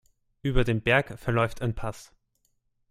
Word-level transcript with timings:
Über 0.41 0.63
den 0.63 0.81
Berg 0.81 1.19
verläuft 1.19 1.61
ein 1.61 1.75
Pass. 1.75 2.11